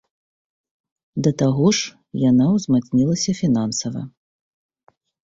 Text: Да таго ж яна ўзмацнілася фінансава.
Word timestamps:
Да 1.25 1.31
таго 1.41 1.67
ж 1.79 1.91
яна 2.29 2.47
ўзмацнілася 2.55 3.35
фінансава. 3.41 4.01